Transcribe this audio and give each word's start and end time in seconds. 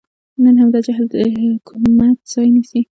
نن 0.43 0.55
همدا 0.61 0.79
جهل 0.87 1.05
د 1.11 1.13
حکمت 1.33 2.17
ځای 2.33 2.47
نیسي. 2.55 2.79